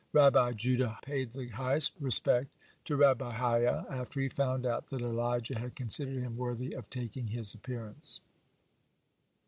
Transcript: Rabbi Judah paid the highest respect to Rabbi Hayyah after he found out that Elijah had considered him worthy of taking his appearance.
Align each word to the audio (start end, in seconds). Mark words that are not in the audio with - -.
Rabbi 0.13 0.53
Judah 0.53 0.97
paid 1.03 1.29
the 1.29 1.49
highest 1.49 1.93
respect 1.99 2.49
to 2.85 2.95
Rabbi 2.95 3.33
Hayyah 3.37 3.85
after 3.87 4.19
he 4.19 4.29
found 4.29 4.65
out 4.65 4.87
that 4.89 5.03
Elijah 5.03 5.59
had 5.59 5.75
considered 5.75 6.23
him 6.23 6.37
worthy 6.37 6.73
of 6.73 6.89
taking 6.89 7.27
his 7.27 7.53
appearance. 7.53 8.19